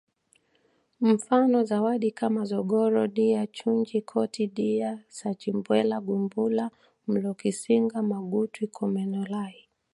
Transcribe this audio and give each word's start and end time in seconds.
Mfano 1.01 1.63
zawadi 1.63 2.11
kama 2.11 2.43
zogoro 2.49 3.03
dya 3.15 3.41
chunji 3.55 3.99
koti 4.11 4.43
dya 4.57 4.91
sachibwela 5.17 5.95
ngubula 6.03 6.65
mlomokisingisa 7.11 7.99
magutwi 8.11 8.65
kumwonelahi 8.75 9.63